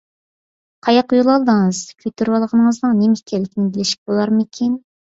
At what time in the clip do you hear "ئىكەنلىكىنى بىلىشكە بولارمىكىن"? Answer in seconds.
3.23-4.79